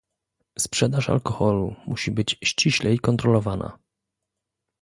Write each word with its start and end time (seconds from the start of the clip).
Sprzedaż 0.59 1.09
alkoholu 1.09 1.75
musi 1.87 2.11
być 2.11 2.39
ściślej 2.43 2.99
kontrolowana 2.99 3.79